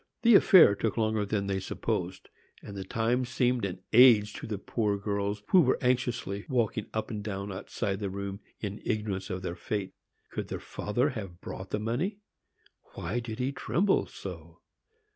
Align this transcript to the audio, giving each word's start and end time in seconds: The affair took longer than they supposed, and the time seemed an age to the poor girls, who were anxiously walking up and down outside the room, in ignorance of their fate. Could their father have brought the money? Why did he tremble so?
The 0.23 0.33
affair 0.33 0.73
took 0.73 0.97
longer 0.97 1.27
than 1.27 1.45
they 1.45 1.59
supposed, 1.59 2.29
and 2.63 2.75
the 2.75 2.83
time 2.83 3.23
seemed 3.23 3.65
an 3.65 3.83
age 3.93 4.33
to 4.33 4.47
the 4.47 4.57
poor 4.57 4.97
girls, 4.97 5.43
who 5.49 5.61
were 5.61 5.77
anxiously 5.79 6.43
walking 6.49 6.87
up 6.91 7.11
and 7.11 7.23
down 7.23 7.51
outside 7.53 7.99
the 7.99 8.09
room, 8.09 8.39
in 8.59 8.81
ignorance 8.83 9.29
of 9.29 9.43
their 9.43 9.53
fate. 9.55 9.93
Could 10.31 10.47
their 10.47 10.59
father 10.59 11.09
have 11.11 11.39
brought 11.39 11.69
the 11.69 11.79
money? 11.79 12.17
Why 12.95 13.19
did 13.19 13.37
he 13.37 13.51
tremble 13.51 14.07
so? 14.07 14.61